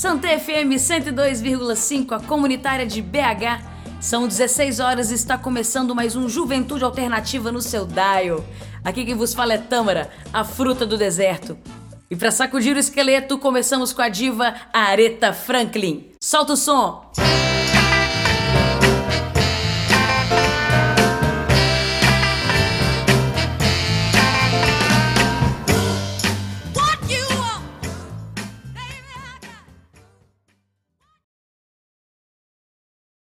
Santa 0.00 0.28
FM 0.28 0.78
102,5, 0.78 2.12
a 2.12 2.20
comunitária 2.20 2.86
de 2.86 3.02
BH. 3.02 3.64
São 4.00 4.28
16 4.28 4.78
horas 4.78 5.10
e 5.10 5.14
está 5.14 5.36
começando 5.36 5.92
mais 5.92 6.14
um 6.14 6.28
Juventude 6.28 6.84
Alternativa 6.84 7.50
no 7.50 7.60
seu 7.60 7.84
dial. 7.84 8.44
Aqui 8.84 9.04
quem 9.04 9.16
vos 9.16 9.34
fala 9.34 9.54
é 9.54 9.58
Tâmara, 9.58 10.08
a 10.32 10.44
fruta 10.44 10.86
do 10.86 10.96
deserto. 10.96 11.58
E 12.08 12.14
para 12.14 12.30
sacudir 12.30 12.76
o 12.76 12.78
esqueleto, 12.78 13.38
começamos 13.38 13.92
com 13.92 14.00
a 14.00 14.08
diva 14.08 14.54
Aretha 14.72 15.32
Franklin. 15.32 16.12
Solta 16.20 16.52
o 16.52 16.56
som! 16.56 17.10